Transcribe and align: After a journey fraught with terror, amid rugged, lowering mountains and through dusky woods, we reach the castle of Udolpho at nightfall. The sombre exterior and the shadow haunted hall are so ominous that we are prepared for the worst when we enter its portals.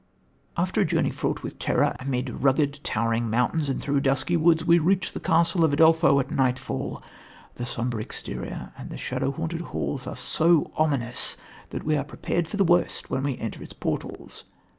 After 0.57 0.81
a 0.81 0.85
journey 0.85 1.11
fraught 1.11 1.43
with 1.43 1.59
terror, 1.59 1.95
amid 1.99 2.41
rugged, 2.41 2.79
lowering 2.95 3.29
mountains 3.29 3.69
and 3.69 3.79
through 3.79 3.99
dusky 3.99 4.35
woods, 4.35 4.65
we 4.65 4.79
reach 4.79 5.13
the 5.13 5.19
castle 5.19 5.63
of 5.63 5.73
Udolpho 5.73 6.19
at 6.19 6.31
nightfall. 6.31 7.03
The 7.57 7.67
sombre 7.67 8.01
exterior 8.01 8.73
and 8.79 8.89
the 8.89 8.97
shadow 8.97 9.29
haunted 9.29 9.61
hall 9.61 10.01
are 10.07 10.15
so 10.17 10.71
ominous 10.75 11.37
that 11.69 11.83
we 11.83 11.95
are 11.95 12.03
prepared 12.03 12.47
for 12.47 12.57
the 12.57 12.63
worst 12.63 13.11
when 13.11 13.21
we 13.21 13.37
enter 13.37 13.61
its 13.61 13.73
portals. 13.73 14.45